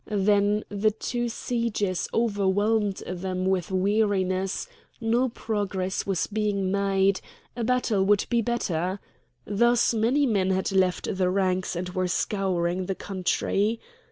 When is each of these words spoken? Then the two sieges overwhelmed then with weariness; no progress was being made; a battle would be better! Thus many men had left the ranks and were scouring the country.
Then 0.09 0.63
the 0.67 0.89
two 0.89 1.29
sieges 1.29 2.09
overwhelmed 2.11 3.03
then 3.05 3.45
with 3.47 3.69
weariness; 3.69 4.67
no 4.99 5.29
progress 5.29 6.07
was 6.07 6.25
being 6.25 6.71
made; 6.71 7.21
a 7.55 7.63
battle 7.63 8.03
would 8.05 8.25
be 8.27 8.41
better! 8.41 8.99
Thus 9.45 9.93
many 9.93 10.25
men 10.25 10.49
had 10.49 10.71
left 10.71 11.15
the 11.15 11.29
ranks 11.29 11.75
and 11.75 11.89
were 11.89 12.07
scouring 12.07 12.87
the 12.87 12.95
country. 12.95 13.79